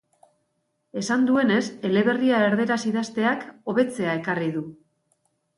[1.01, 4.69] Esan duenez, eleberria erderaz idazteak, hobetzea ekarri du.